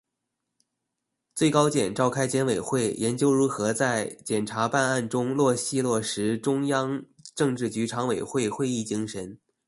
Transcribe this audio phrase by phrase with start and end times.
[1.35, 7.03] 最高检召开检委会研究如何在检察办案中落细落实中央
[7.35, 9.37] 政治局常委会会议精神